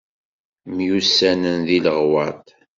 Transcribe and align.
Myussanen 0.75 1.59
deg 1.67 1.81
Leɣwaṭ. 1.85 2.45